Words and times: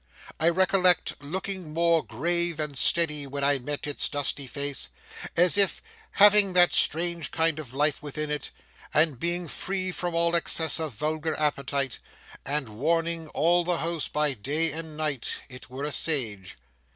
I 0.39 0.49
recollect 0.49 1.21
looking 1.21 1.73
more 1.75 2.03
grave 2.03 2.59
and 2.59 2.75
steady 2.75 3.27
when 3.27 3.43
I 3.43 3.59
met 3.59 3.85
its 3.85 4.09
dusty 4.09 4.47
face, 4.47 4.89
as 5.37 5.59
if, 5.59 5.79
having 6.13 6.53
that 6.53 6.73
strange 6.73 7.29
kind 7.29 7.59
of 7.59 7.71
life 7.71 8.01
within 8.01 8.31
it, 8.31 8.49
and 8.95 9.19
being 9.19 9.47
free 9.47 9.91
from 9.91 10.15
all 10.15 10.35
excess 10.35 10.79
of 10.79 10.95
vulgar 10.95 11.39
appetite, 11.39 11.99
and 12.47 12.67
warning 12.67 13.27
all 13.27 13.63
the 13.63 13.77
house 13.77 14.07
by 14.07 14.29
night 14.29 14.73
and 14.73 14.97
day, 14.97 15.19
it 15.49 15.69
were 15.69 15.83
a 15.83 15.91
sage. 15.91 16.57